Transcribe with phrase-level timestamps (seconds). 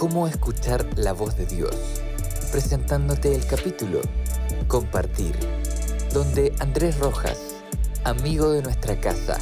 [0.00, 1.76] Cómo escuchar la voz de Dios,
[2.50, 4.00] presentándote el capítulo
[4.66, 5.38] Compartir,
[6.14, 7.36] donde Andrés Rojas,
[8.04, 9.36] amigo de nuestra casa,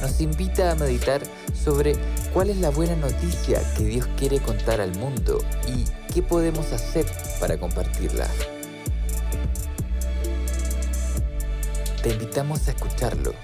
[0.00, 1.96] nos invita a meditar sobre
[2.32, 5.84] cuál es la buena noticia que Dios quiere contar al mundo y
[6.14, 7.04] qué podemos hacer
[7.40, 8.28] para compartirla.
[12.04, 13.34] Te invitamos a escucharlo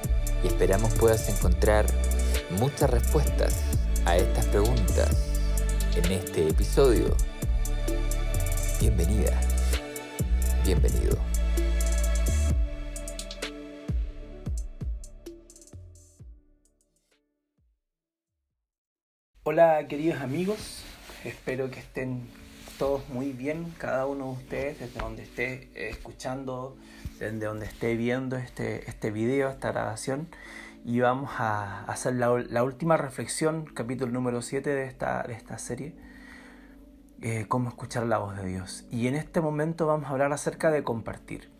[0.44, 1.86] y esperamos puedas encontrar
[2.50, 3.52] muchas respuestas
[4.04, 5.31] a estas preguntas
[5.96, 7.14] en este episodio.
[8.80, 9.38] Bienvenida,
[10.64, 11.18] bienvenido.
[19.42, 20.82] Hola queridos amigos,
[21.24, 22.26] espero que estén
[22.78, 26.74] todos muy bien, cada uno de ustedes desde donde esté eh, escuchando,
[27.18, 30.28] desde donde esté viendo este, este video, esta grabación.
[30.84, 35.58] Y vamos a hacer la, la última reflexión, capítulo número 7 de esta, de esta
[35.58, 35.94] serie,
[37.20, 38.84] eh, cómo escuchar la voz de Dios.
[38.91, 41.53] Y en este momento vamos a hablar acerca de compartir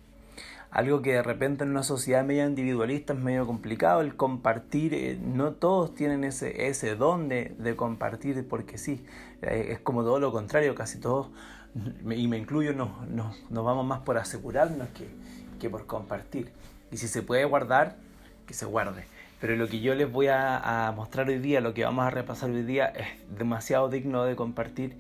[0.73, 5.19] algo que de repente en una sociedad medio individualista es medio complicado, el compartir, eh,
[5.23, 9.05] no todos tienen ese, ese don de, compartir porque sí,
[9.43, 11.28] eh, es como todo lo contrario, casi todos,
[12.11, 15.09] y me incluyo, nos, vamos más por asegurarnos que,
[15.61, 16.53] que, por compartir.
[16.91, 17.97] Y si se puede guardar,
[18.53, 19.05] que se guarde.
[19.41, 22.50] Pero lo que yo les voy a, mostrar hoy día, lo que vamos a repasar
[22.50, 24.98] hoy día, es demasiado digno de compartir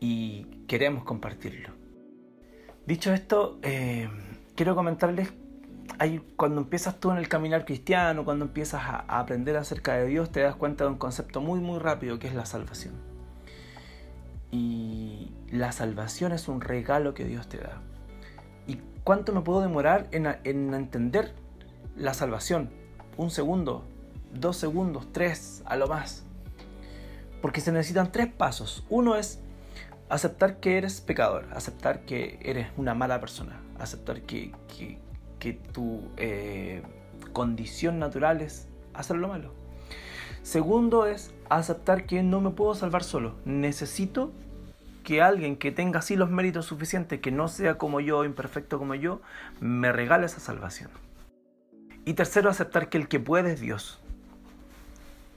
[0.00, 1.70] y queremos compartirlo.
[2.86, 4.08] Dicho esto, eh,
[4.54, 5.32] quiero comentarles,
[5.98, 10.30] hay, cuando empiezas tú en el caminar cristiano, cuando empiezas a, aprender acerca de Dios,
[10.30, 12.94] te das cuenta de un concepto muy, muy rápido que es la salvación.
[14.52, 17.82] Y la salvación es un regalo que Dios te da.
[18.68, 21.34] ¿Y cuánto me puedo demorar en, en entender
[21.96, 22.83] la salvación?
[23.16, 23.84] Un segundo,
[24.32, 26.24] dos segundos, tres, a lo más.
[27.40, 28.84] Porque se necesitan tres pasos.
[28.88, 29.40] Uno es
[30.08, 34.52] aceptar que eres pecador, aceptar que eres una mala persona, aceptar que,
[35.72, 36.82] tu eh,
[37.32, 39.52] condición natural es hacer lo malo.
[40.42, 43.34] Segundo es aceptar que no me puedo salvar solo.
[43.44, 44.32] Necesito
[45.04, 48.94] que alguien que tenga así los méritos suficientes, que no sea como yo, imperfecto como
[48.94, 49.20] yo,
[49.60, 50.90] me regale esa salvación.
[52.04, 53.98] Y tercero, aceptar que el que puede es Dios.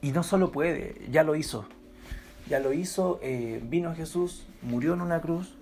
[0.02, 1.66] Y no solo puede, ya lo hizo.
[2.50, 5.56] Ya lo hizo, eh, vino Jesús, murió en una cruz,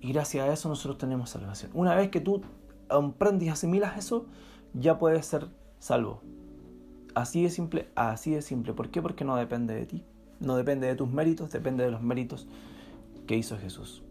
[0.00, 1.70] y gracias a eso nosotros tenemos salvación.
[1.74, 2.42] Una vez que tú
[2.88, 4.26] comprendes y asimilas eso,
[4.74, 5.48] ya puedes ser
[5.78, 6.22] salvo.
[7.14, 8.72] Así de simple, así de simple.
[8.72, 9.02] ¿Por qué?
[9.02, 10.04] Porque no depende de ti.
[10.40, 12.46] No depende de tus méritos, depende de los méritos
[13.26, 14.02] que hizo Jesús.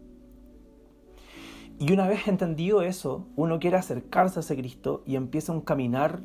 [1.80, 6.20] Y una vez entendido eso, uno quiere acercarse a ese Cristo y empieza un caminar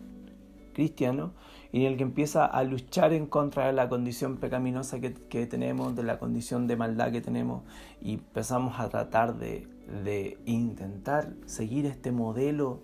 [0.74, 1.34] cristiano
[1.72, 6.03] en el que empieza a luchar en contra de la condición pecaminosa que, tenemos, de
[6.03, 7.63] la condición de maldad que tenemos,
[8.02, 9.68] y empezamos a tratar de,
[10.46, 12.81] intentar seguir este modelo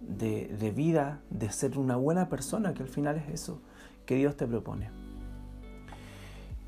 [0.00, 3.60] de, vida, de ser una buena persona, que al final es eso
[4.04, 4.90] que Dios te propone.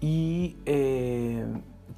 [0.01, 1.47] Y eh,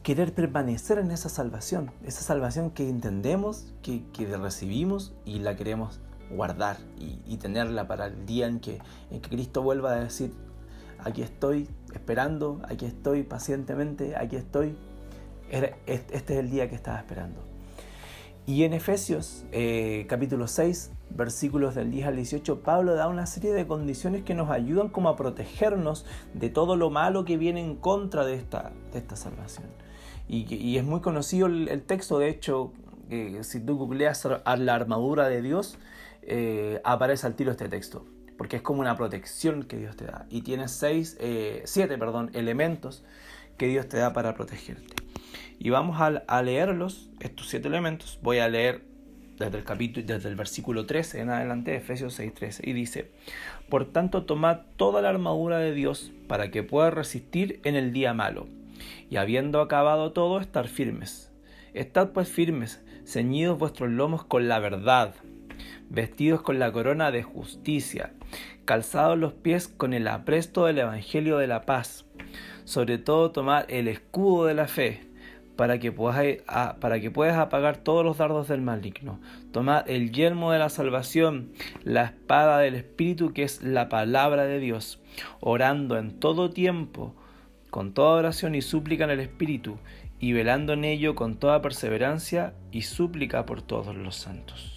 [0.02, 6.00] querer permanecer en esa salvación, esa salvación que entendemos, que, que recibimos y la queremos
[6.30, 8.80] guardar y, tenerla para el día en que,
[9.10, 10.32] en que Cristo vuelva a decir,
[10.98, 14.76] aquí estoy esperando, aquí estoy pacientemente, aquí estoy.
[15.50, 17.40] Este es el día que estaba esperando.
[18.46, 23.52] Y en Efesios eh, capítulo 6, versículos del 10 al 18, Pablo da una serie
[23.52, 27.74] de condiciones que nos ayudan como a protegernos de todo lo malo que viene en
[27.74, 29.66] contra de esta, de esta salvación.
[30.28, 32.72] Y, es muy conocido el, texto, de hecho,
[33.10, 35.78] eh, si tú googleas a la armadura de Dios,
[36.22, 38.04] eh, aparece al tiro este texto,
[38.38, 40.26] porque es como una protección que Dios te da.
[40.30, 43.04] Y tienes seis, eh, siete perdón, elementos
[43.56, 45.05] que Dios te da para protegerte.
[45.58, 48.18] Y vamos a, leerlos, estos siete elementos.
[48.22, 48.82] Voy a leer
[49.38, 53.10] desde el capítulo, desde el versículo 13 en adelante, Efesios 6:13, y dice,
[53.68, 58.14] Por tanto, tomad toda la armadura de Dios para que pueda resistir en el día
[58.14, 58.48] malo,
[59.10, 61.32] y habiendo acabado todo, estar firmes.
[61.74, 65.14] Estad pues firmes, ceñidos vuestros lomos con la verdad,
[65.88, 68.12] vestidos con la corona de justicia,
[68.64, 72.04] calzados los pies con el apresto del Evangelio de la paz.
[72.64, 75.06] Sobre todo tomar el escudo de la fe,
[75.56, 76.42] para que, puedas,
[76.80, 79.18] para que puedas apagar todos los dardos del maligno.
[79.52, 84.60] Tomad el yelmo de la salvación, la espada del Espíritu que es la palabra de
[84.60, 85.00] Dios,
[85.40, 87.14] orando en todo tiempo,
[87.70, 89.78] con toda oración y súplica en el Espíritu,
[90.18, 94.76] y velando en ello con toda perseverancia y súplica por todos los santos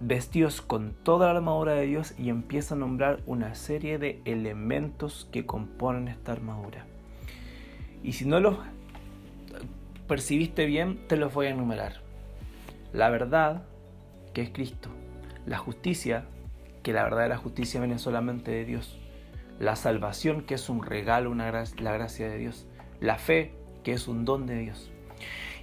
[0.00, 5.28] vestidos con toda la armadura de Dios y empieza a nombrar una serie de elementos
[5.30, 6.86] que componen esta armadura.
[8.02, 8.56] Y si no los
[10.10, 12.00] percibiste bien, te los voy a enumerar.
[12.92, 13.62] La verdad,
[14.34, 14.90] que es Cristo.
[15.46, 16.26] La justicia,
[16.82, 18.98] que la verdad de la justicia viene solamente de Dios.
[19.60, 22.66] La salvación, que es un regalo, una la gracia de Dios.
[22.98, 23.54] La fe,
[23.84, 24.90] que es un don de Dios.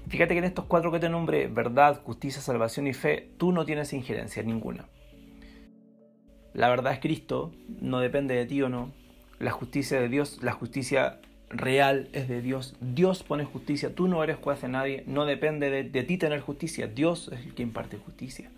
[0.08, 3.66] Fíjate que en estos cuatro que te nombré, verdad, justicia, salvación y fe, tú no
[3.66, 4.88] tienes injerencia ninguna.
[6.54, 7.52] La verdad es Cristo,
[7.82, 8.94] no depende de ti o no.
[9.40, 12.76] La justicia de Dios, la justicia real es de Dios.
[12.82, 16.88] Dios pone justicia, tú no eres juez de nadie, no depende de, ti tener justicia,
[16.88, 18.52] Dios es el que imparte justicia.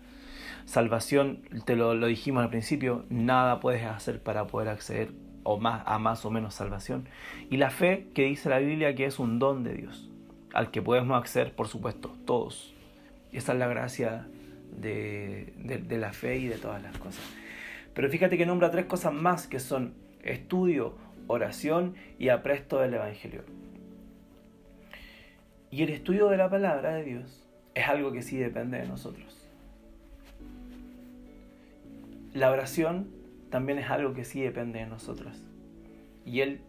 [0.64, 5.82] Salvación, te lo, lo, dijimos al principio, nada puedes hacer para poder acceder o más,
[5.86, 7.08] a más o menos salvación.
[7.50, 10.10] Y la fe, que dice la Biblia que es un don de Dios
[10.52, 12.74] al que podemos acceder, por supuesto, todos.
[13.32, 14.26] Esa es la gracia
[14.70, 15.52] de,
[15.90, 17.22] la fe y de todas las cosas.
[17.94, 20.94] Pero fíjate que nombra tres cosas más que son estudio,
[21.30, 23.44] oración y apresto del Evangelio.
[25.70, 29.48] Y el estudio de la palabra de Dios es algo que sí depende de nosotros.
[32.34, 33.10] La oración
[33.48, 35.44] también es algo que sí depende de nosotros.
[36.24, 36.62] Y el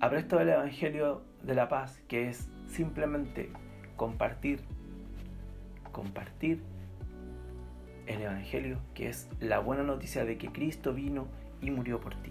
[0.00, 3.50] apresto del Evangelio de la paz, que es simplemente
[3.96, 4.60] compartir,
[5.90, 6.62] compartir
[8.06, 11.26] el Evangelio, que es la buena noticia de que Cristo vino
[11.60, 12.30] y murió por ti.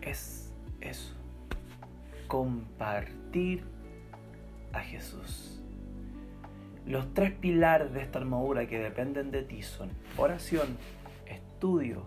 [0.00, 0.49] Es
[0.80, 1.14] eso.
[2.28, 3.64] Compartir
[4.72, 5.60] a Jesús.
[6.86, 10.76] Los tres pilares de esta armadura que dependen de ti son oración,
[11.26, 12.02] estudio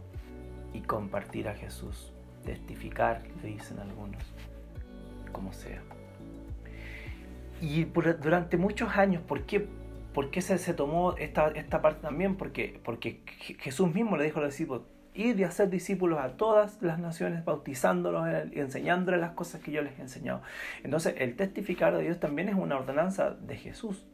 [0.74, 2.14] y compartir a Jesús.
[2.44, 4.22] Testificar, le dicen algunos,
[5.32, 5.82] como sea.
[7.62, 9.66] Y durante muchos años, ¿por qué,
[10.14, 12.36] por qué se, se, tomó esta, esta parte también?
[12.36, 13.22] Porque, porque
[13.60, 14.82] Jesús mismo le dijo a los discípulos,
[15.14, 19.82] ir de hacer discípulos a todas las naciones, bautizándolos y enseñándoles las cosas que yo
[19.82, 20.42] les he enseñado.
[20.84, 24.06] Entonces, el testificar de Dios también es una ordenanza de Jesús.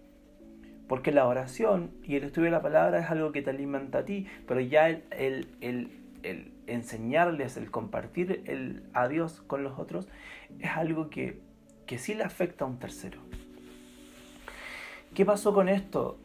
[0.87, 4.05] Porque la oración y el estudio de la palabra es algo que te alimenta a
[4.05, 5.91] ti, pero ya el, el, el,
[6.23, 10.07] el enseñarles, el compartir el, a Dios con los otros,
[10.59, 11.39] es algo que,
[11.85, 13.19] que sí le afecta a un tercero.
[15.13, 16.19] ¿Qué pasó con esto?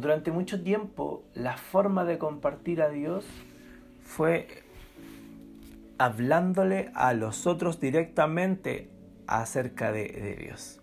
[0.00, 3.26] Durante mucho tiempo la forma de compartir a Dios
[4.12, 4.62] fue
[5.96, 8.90] hablándole a los otros directamente
[9.26, 10.80] acerca de, Dios.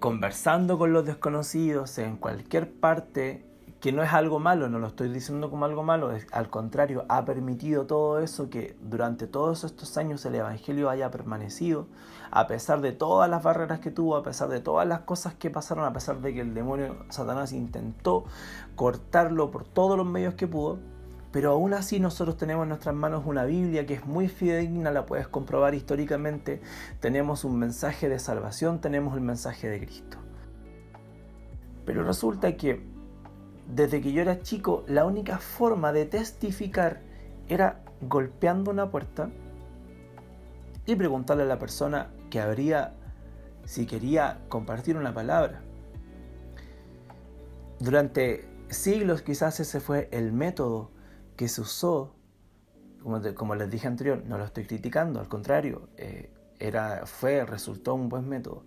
[0.00, 3.46] Conversando con los desconocidos en cualquier parte
[3.80, 7.24] que no es algo malo, no lo estoy diciendo como algo malo, al contrario, ha
[7.24, 11.86] permitido todo eso que durante todos estos años el Evangelio haya permanecido,
[12.30, 15.50] a pesar de todas las barreras que tuvo, a pesar de todas las cosas que
[15.50, 18.24] pasaron, a pesar de que el demonio Satanás intentó
[18.76, 20.78] cortarlo por todos los medios que pudo,
[21.32, 25.06] pero aún así nosotros tenemos en nuestras manos una Biblia que es muy fidedigna, la
[25.06, 26.60] puedes comprobar históricamente,
[27.00, 30.18] tenemos un mensaje de salvación, tenemos el mensaje de Cristo.
[31.86, 32.82] Pero resulta que
[33.66, 37.00] desde que yo era chico, la única forma de testificar
[37.48, 39.30] era golpeando una puerta
[40.84, 42.94] y preguntarle a la persona que habría
[43.64, 45.62] si quería compartir una palabra.
[47.78, 50.90] Durante siglos quizás ese fue el método
[51.36, 52.14] que se usó,
[53.34, 58.08] como, les dije anterior, no lo estoy criticando, al contrario, eh, era, fue, resultó un
[58.08, 58.64] buen método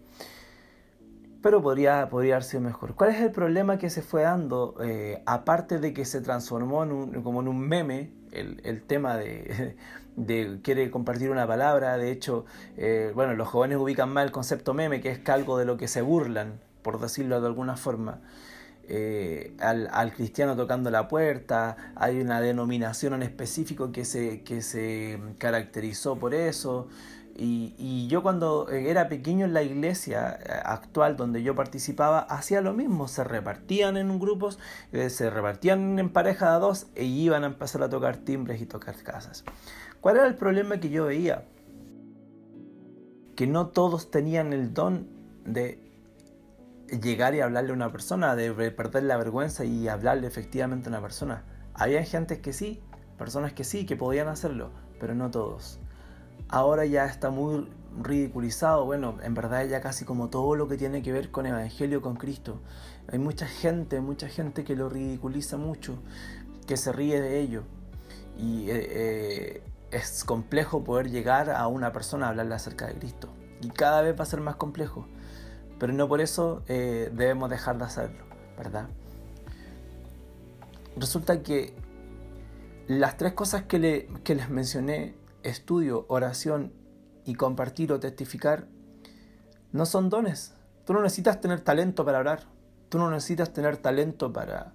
[1.46, 2.96] pero podría, podría haber sido mejor.
[2.96, 4.78] ¿Cuál es el problema que se fue dando?
[4.84, 9.76] Eh, aparte de que se transformó en como en un meme, el, tema de,
[10.16, 12.46] de, quiere compartir una palabra, de hecho,
[12.78, 15.88] eh, bueno, los jóvenes ubican mal el concepto meme, que es algo de lo que
[15.88, 18.22] se burlan, por decirlo de alguna forma.
[18.88, 24.62] Eh, al, al, cristiano tocando la puerta, hay una denominación en específico que se, que
[24.62, 26.88] se caracterizó por eso.
[27.38, 32.74] Y, yo cuando era pequeño en la iglesia eh, actual donde yo participaba, hacía lo
[32.74, 34.58] mismo, se repartían en grupos,
[34.94, 38.66] eh, se repartían en pareja de dos e iban a empezar a tocar timbres y
[38.66, 39.44] tocar casas.
[40.00, 41.44] ¿Cuál era el problema que yo veía?
[43.36, 45.10] Que no todos tenían el don
[45.44, 45.85] de
[46.90, 51.02] llegar y hablarle a una persona, de perder la vergüenza y hablarle efectivamente a una
[51.02, 51.44] persona.
[51.74, 52.82] Había gente que sí,
[53.18, 55.80] personas que sí, que podían hacerlo, pero no todos
[56.50, 57.68] ahora ya está muy
[58.02, 58.86] ridiculizado.
[58.86, 62.16] Bueno, en verdad ya casi como todo lo que tiene que ver con Evangelio, con
[62.16, 62.62] Cristo.
[63.12, 65.98] Hay mucha gente, mucha gente que lo ridiculiza mucho,
[66.68, 67.64] que se ríe de ello.
[68.38, 73.30] Y eh, eh, es complejo poder llegar a una persona a hablarle acerca de Cristo.
[73.62, 75.08] Y cada vez va a ser más complejo.
[75.80, 78.26] Pero no por eso eh, debemos dejar de hacerlo,
[78.58, 78.88] ¿verdad?
[80.96, 81.74] Resulta que
[82.88, 86.72] las tres cosas que, que les mencioné, estudio, oración
[87.26, 88.68] y compartir o testificar,
[89.72, 90.54] no son dones.
[90.86, 92.44] Tú no necesitas tener talento para orar.
[92.90, 94.74] Tú no necesitas tener talento para,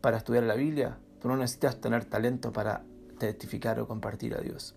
[0.00, 0.98] para estudiar la Biblia.
[1.20, 2.82] Tú no necesitas tener talento para
[3.18, 4.74] testificar o compartir a Dios.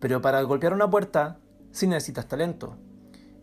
[0.00, 1.38] Pero para golpear una puerta
[1.70, 2.76] sí necesitas talento.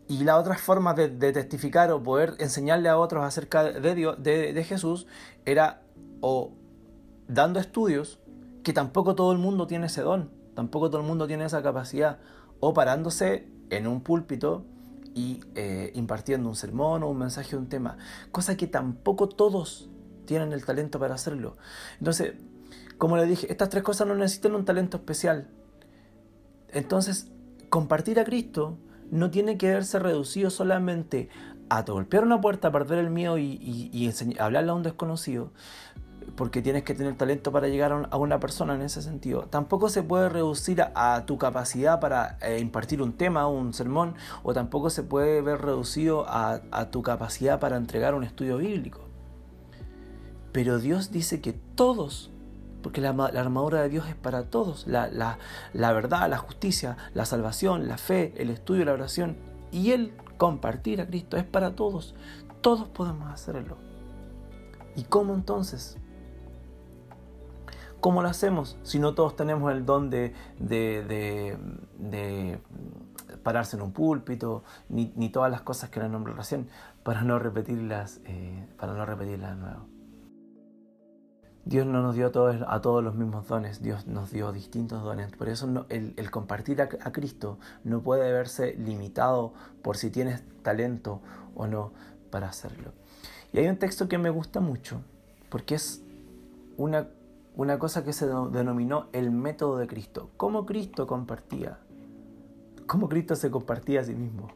[0.07, 4.63] Y la otra forma de, testificar o poder enseñarle a otros acerca de, Dios, de,
[4.63, 5.07] Jesús
[5.45, 5.81] era
[6.21, 6.51] o
[7.27, 8.19] dando estudios,
[8.63, 12.19] que tampoco todo el mundo tiene ese don, tampoco todo el mundo tiene esa capacidad,
[12.59, 14.63] o parándose en un púlpito
[15.15, 17.97] y eh, impartiendo un sermón o un mensaje o un tema,
[18.31, 19.89] cosa que tampoco todos
[20.25, 21.57] tienen el talento para hacerlo.
[21.99, 22.33] Entonces,
[22.97, 25.47] como le dije, estas tres cosas no necesitan un talento especial.
[26.69, 27.31] Entonces,
[27.69, 28.77] compartir a Cristo
[29.11, 31.29] no tiene que verse reducido solamente
[31.69, 35.51] a golpear una puerta, perder el miedo y, hablarle a un desconocido,
[36.35, 39.43] porque tienes que tener talento para llegar a una persona en ese sentido.
[39.43, 44.53] Tampoco se puede reducir a, tu capacidad para eh, impartir un tema, un sermón, o
[44.53, 49.01] tampoco se puede ver reducido a, tu capacidad para entregar un estudio bíblico.
[50.51, 52.31] Pero Dios dice que todos,
[52.85, 55.39] porque la, armadura de Dios es para todos, la,
[55.73, 59.37] verdad, la justicia, la salvación, la fe, el estudio, la oración,
[59.71, 62.13] y el compartir a Cristo es para todos.
[62.61, 63.77] Todos podemos hacerlo.
[64.95, 65.97] ¿Y cómo entonces?
[68.01, 70.35] ¿Cómo lo hacemos si no todos tenemos el don de,
[73.41, 76.69] pararse en un púlpito, ni, todas las cosas que le nombré recién,
[77.01, 79.94] para no repetirlas, eh, para no repetirlas de nuevo?
[81.65, 85.31] Dios no nos dio a todos, los mismos dones, Dios nos dio distintos dones.
[85.31, 91.21] Por eso el, compartir a, a, Cristo no puede verse limitado por si tienes talento
[91.55, 91.91] o no
[92.29, 92.91] para hacerlo.
[93.51, 95.01] Y hay un texto que me gusta mucho,
[95.49, 96.03] porque es
[96.77, 97.07] una
[97.57, 100.29] una cosa que se denominó el método de Cristo.
[100.37, 101.77] ¿Cómo Cristo compartía?
[102.85, 104.49] ¿Cómo Cristo se compartía a sí mismo?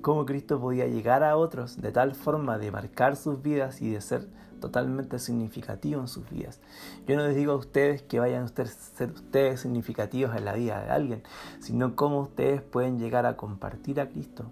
[0.00, 4.00] ¿Cómo Cristo podía llegar a otros de tal forma de marcar sus vidas y de
[4.00, 6.60] ser totalmente significativo en sus vidas?
[7.06, 8.68] Yo no les digo a ustedes que vayan a ser
[9.10, 11.22] ustedes significativos en la vida de alguien,
[11.60, 14.50] sino cómo ustedes pueden llegar a compartir a Cristo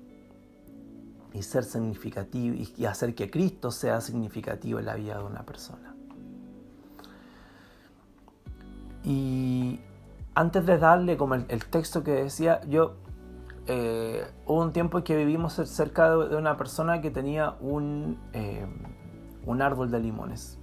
[1.33, 5.97] y ser significativo y hacer que Cristo sea significativo en la vida de una persona.
[9.07, 9.79] Y
[10.35, 12.97] antes de darle como el, texto que decía, yo
[13.69, 18.67] eh, hubo un tiempo que vivimos cerca de, una persona que tenía un, eh,
[19.47, 20.59] un árbol de limones.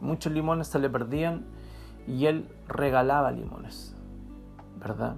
[0.00, 1.46] Muchos limones se le perdían
[2.06, 3.96] y él regalaba limones,
[4.78, 5.16] ¿verdad?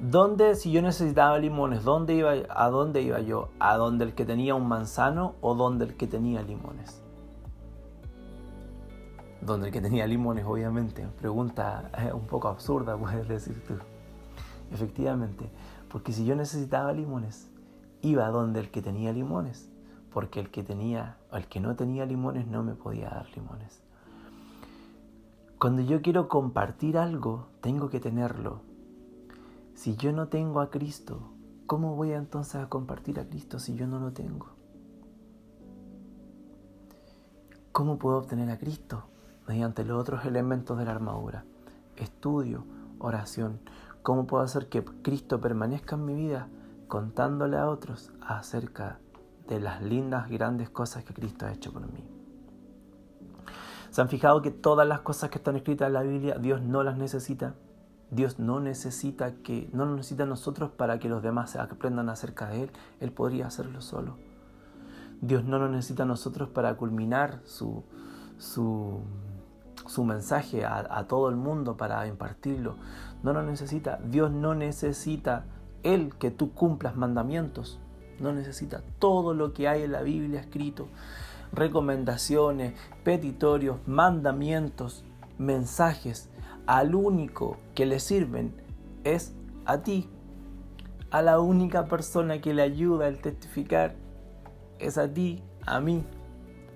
[0.00, 3.50] ¿Dónde, si yo necesitaba limones, dónde iba, a dónde iba yo?
[3.60, 7.04] ¿A dónde el que tenía un manzano o dónde el que tenía limones?
[9.44, 11.06] donde el que tenía limones, obviamente.
[11.18, 13.74] Pregunta eh, un poco absurda, puedes decir tú.
[14.72, 15.50] Efectivamente,
[15.88, 17.50] porque si yo necesitaba limones,
[18.00, 19.70] iba donde el que tenía limones,
[20.14, 23.82] porque el que tenía, el que no tenía limones no me podía dar limones.
[25.58, 28.62] Cuando yo quiero compartir algo, tengo que tenerlo.
[29.74, 31.32] Si yo no tengo a Cristo,
[31.66, 34.54] ¿cómo voy entonces a compartir a Cristo si yo no lo tengo?
[37.72, 39.08] ¿Cómo puedo obtener a Cristo?
[39.46, 41.44] mediante los otros elementos de la armadura.
[41.96, 42.64] Estudio,
[42.98, 43.60] oración.
[44.02, 46.48] ¿Cómo puedo hacer que Cristo permanezca en mi vida
[46.88, 48.98] contándole a otros acerca
[49.48, 52.04] de las lindas, grandes cosas que Cristo ha hecho por mí?
[53.90, 56.82] ¿Se han fijado que todas las cosas que están escritas en la Biblia Dios no
[56.82, 57.54] las necesita?
[58.10, 62.48] Dios no necesita que no nos necesita a nosotros para que los demás aprendan acerca
[62.48, 62.70] de él,
[63.00, 64.16] él podría hacerlo solo.
[65.20, 67.84] Dios no nos necesita a nosotros para culminar su
[68.38, 69.00] su
[69.86, 72.76] su mensaje a, todo el mundo para impartirlo.
[73.22, 73.98] No lo necesita.
[74.04, 75.44] Dios no necesita
[75.82, 77.80] Él que tú cumplas mandamientos.
[78.20, 80.88] No necesita todo lo que hay en la Biblia escrito.
[81.52, 85.04] Recomendaciones, petitorios, mandamientos,
[85.38, 86.30] mensajes.
[86.66, 88.54] Al único que le sirven
[89.04, 89.34] es
[89.66, 90.08] a ti.
[91.10, 93.94] A la única persona que le ayuda al testificar
[94.78, 96.04] es a ti, a mí.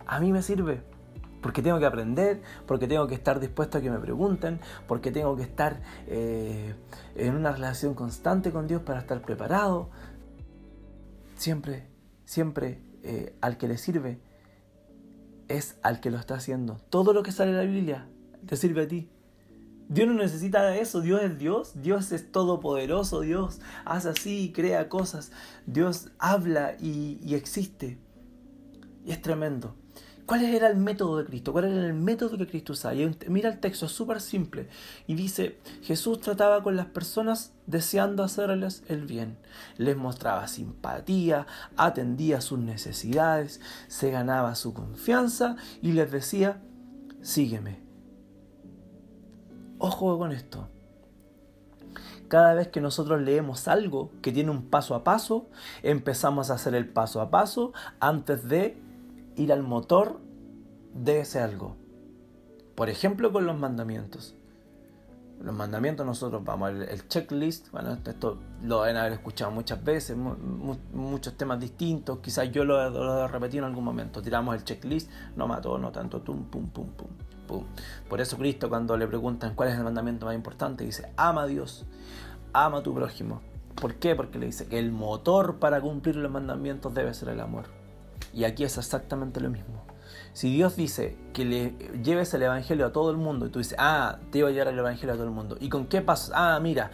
[0.07, 0.83] A mí me sirve
[1.43, 5.37] Porque tengo que aprender, porque tengo que estar dispuesto a que me pregunten, porque tengo
[5.37, 6.75] que estar eh,
[7.15, 9.89] en una relación constante con Dios para estar preparado.
[11.39, 11.87] Siempre,
[12.25, 14.21] siempre eh, al que le sirve
[15.47, 16.81] es al que lo está haciendo.
[16.91, 18.09] Todo lo que sale de la Biblia
[18.45, 19.09] te sirve a ti.
[19.89, 24.89] Dios no necesita eso, Dios es Dios, Dios es todopoderoso, Dios hace así, y crea
[24.89, 25.31] cosas,
[25.65, 27.99] Dios habla y, y existe.
[29.07, 29.77] Y es tremendo.
[30.29, 31.53] ¿Cuál era el método de Cristo?
[31.53, 32.95] ¿Cuál era el método que Cristo usaba?
[33.29, 34.69] mira el texto, es súper simple.
[35.07, 39.39] Y dice, Jesús trataba con las personas deseando hacerles el bien.
[39.79, 41.47] Les mostraba simpatía,
[41.79, 46.61] atendía sus necesidades, se ganaba su confianza y les decía,
[47.23, 47.81] sígueme.
[49.79, 50.69] Ojo con esto.
[52.29, 55.49] Cada vez que nosotros leemos algo que tiene un paso a paso,
[55.83, 58.88] empezamos a hacer el paso a paso antes de
[59.39, 60.21] ir al motor
[60.95, 61.77] de ese algo.
[62.75, 64.35] Por ejemplo, con los mandamientos.
[65.41, 70.17] Los mandamientos nosotros vamos al el checklist, bueno, esto lo deben haber escuchado muchas veces,
[70.17, 75.09] muchos temas distintos, quizás yo lo, lo, he repetido en algún momento, tiramos el checklist,
[75.37, 77.09] no mató, no tanto, tum, pum, pum, pum,
[77.47, 77.65] pum.
[78.09, 81.47] Por eso Cristo cuando le preguntan cuál es el mandamiento más importante, dice, ama a
[81.47, 81.87] Dios,
[82.53, 83.41] ama a tu prójimo.
[83.81, 84.17] ¿Por qué?
[84.17, 87.78] Porque le dice que el motor para cumplir los mandamientos debe ser el amor.
[88.33, 89.85] Y aquí es exactamente lo mismo.
[90.33, 91.71] Si Dios dice que le
[92.03, 94.69] lleves el Evangelio a todo el mundo y tú dices, ah, te iba a llevar
[94.69, 96.33] el Evangelio a todo el mundo, ¿y con qué paso?
[96.35, 96.91] Ah, mira,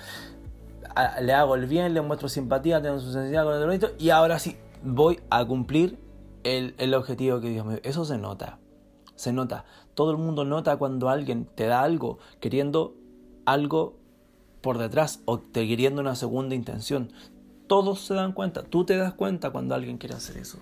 [1.21, 4.39] le hago el bien, le muestro simpatía, tengo su sensibilidad con el bonito y ahora
[4.39, 5.99] sí voy a cumplir
[6.45, 7.83] el, el objetivo que Dios me dio.
[7.85, 8.59] Eso se nota,
[9.15, 9.65] se nota.
[9.95, 12.95] Todo el mundo nota cuando alguien te da algo queriendo
[13.45, 13.99] algo
[14.61, 17.13] por detrás o te queriendo una segunda intención.
[17.67, 20.59] Todos se dan cuenta, tú te das cuenta cuando alguien quiere hacer eso.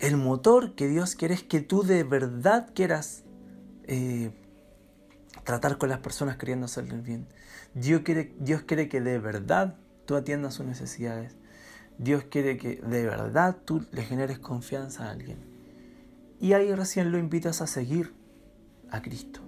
[0.00, 3.22] El motor que Dios quiere es que tú de verdad quieras
[3.84, 4.30] eh,
[5.44, 7.26] tratar con las personas queriendo hacerles bien.
[7.74, 11.36] Dios quiere, Dios quiere que de verdad tú atiendas sus necesidades.
[11.98, 15.38] Dios quiere que de verdad tú le generes confianza a alguien.
[16.40, 18.14] Y ahí recién lo invitas a seguir
[18.90, 19.40] a Cristo.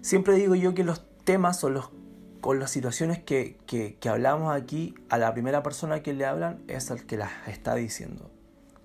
[0.00, 1.90] Siempre digo yo que los temas o los
[2.40, 6.90] con las situaciones que, que, hablamos aquí, a la primera persona que le hablan es
[6.90, 8.30] al que las está diciendo.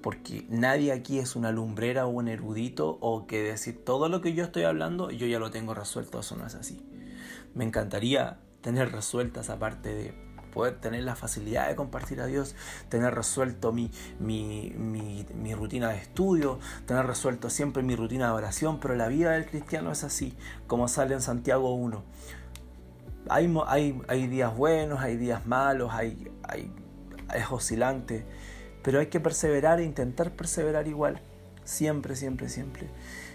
[0.02, 4.34] Porque nadie aquí es una lumbrera o un erudito o que decir todo lo que
[4.34, 6.86] yo estoy hablando yo ya lo tengo resuelto, eso no es así.
[7.56, 12.56] Me encantaría tener resueltas aparte de poder tener la facilidad de compartir a Dios,
[12.88, 18.34] tener resuelto mi, mi, mi, mi, rutina de estudio, tener resuelto siempre mi rutina de
[18.34, 20.38] oración, pero la vida del cristiano es así,
[20.68, 22.04] como sale en Santiago 1
[23.30, 26.72] hay, hay, días buenos, hay días malos, hay, hay,
[27.34, 28.26] es oscilante,
[28.84, 31.22] pero hay que perseverar e intentar perseverar igual,
[31.64, 32.90] siempre, siempre, siempre.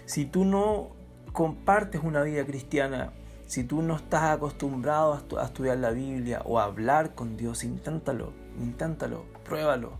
[0.05, 0.89] Si tú no
[1.33, 3.11] compartes una vida cristiana,
[3.47, 8.33] si tú no estás acostumbrado a, estudiar la Biblia o a hablar con Dios, inténtalo,
[8.59, 9.99] inténtalo, pruébalo.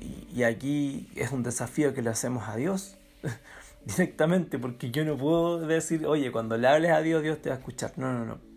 [0.00, 2.96] Y, y aquí es un desafío que le hacemos a Dios
[3.84, 7.56] directamente, porque yo no puedo decir, oye, cuando le hables a Dios, Dios te va
[7.56, 7.92] a escuchar.
[7.96, 8.51] No, no, no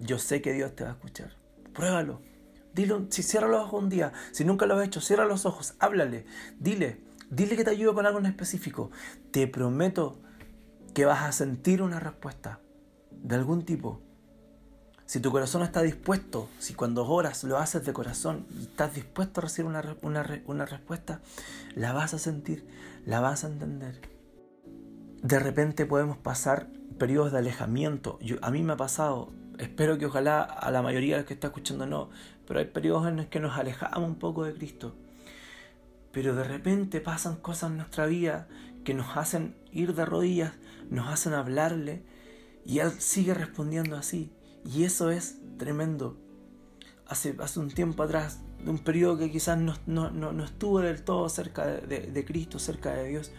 [0.00, 1.36] yo sé que Dios te va a escuchar.
[1.72, 2.20] Pruébalo.
[2.74, 5.74] Dilo, si cierra los ojos un día, si nunca lo has hecho, cierra los ojos,
[5.78, 6.26] háblale,
[6.58, 8.90] dile, dile que te ayude con algo en específico.
[9.30, 10.20] Te prometo
[10.92, 12.60] que vas a sentir una respuesta
[13.10, 14.02] de algún tipo.
[15.06, 19.40] Si tu corazón está dispuesto, si cuando oras lo haces de corazón y estás dispuesto
[19.40, 19.96] a recibir una,
[20.46, 21.20] una respuesta,
[21.74, 22.66] la vas a sentir,
[23.06, 24.00] la vas a entender.
[25.22, 28.18] De repente podemos pasar periodos de alejamiento.
[28.42, 31.48] A mí me ha pasado espero que ojalá a la mayoría de los que está
[31.48, 32.10] escuchando no,
[32.46, 34.94] pero hay periodos en los que nos alejamos un poco de Cristo.
[36.12, 38.48] Pero de repente pasan cosas en nuestra vida
[38.84, 40.52] que nos hacen ir de rodillas,
[40.90, 42.04] nos hacen hablarle
[42.64, 44.32] y Él sigue respondiendo así.
[44.64, 46.16] Y eso es tremendo.
[47.06, 51.04] Hace, hace un tiempo atrás, de un periodo que quizás no, no, no, estuvo del
[51.04, 53.30] todo cerca de, de Cristo, cerca de Dios,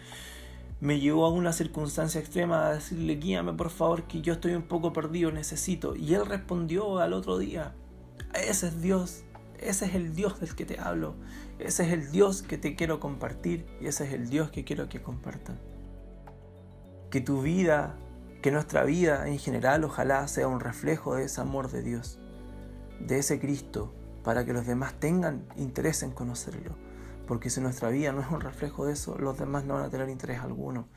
[0.80, 4.62] me llevó a una circunstancia extrema a decirle, guíame por favor, que yo estoy un
[4.62, 5.96] poco perdido, necesito.
[5.96, 7.74] Y él respondió al otro día,
[8.34, 9.24] ese es Dios,
[9.58, 11.14] ese es el Dios del que te hablo,
[11.58, 14.88] ese es el Dios que te quiero compartir y ese es el Dios que quiero
[14.88, 15.58] que compartan.
[17.10, 17.96] Que tu vida,
[18.40, 22.20] que nuestra vida en general ojalá sea un reflejo de ese amor de Dios,
[23.00, 26.87] de ese Cristo, para que los demás tengan interés en conocerlo
[27.28, 29.90] porque si nuestra vida no es un reflejo de eso, los demás no van a
[29.90, 30.88] tener interés alguno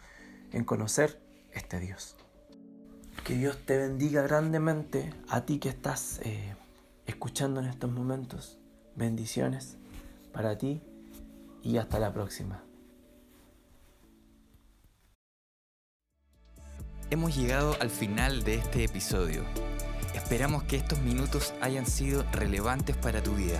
[0.54, 2.16] en conocer este Dios.
[3.26, 6.56] Que Dios te bendiga grandemente a ti que estás eh,
[7.06, 8.58] escuchando en estos momentos.
[8.96, 9.78] Bendiciones
[10.32, 10.82] para ti
[11.62, 12.64] y hasta la próxima.
[17.10, 19.44] Hemos llegado al final de este episodio.
[20.16, 23.60] Esperamos que estos minutos hayan sido relevantes para tu vida.